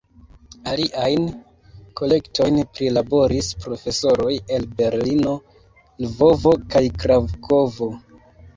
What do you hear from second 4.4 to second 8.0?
el Berlino, Lvovo kaj Krakovo.